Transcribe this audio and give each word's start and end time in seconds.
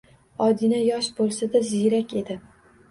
Odina 0.45 0.79
yosh 0.87 1.11
bo`lsa-da, 1.21 1.65
ziyrak 1.71 2.19
edi 2.25 2.43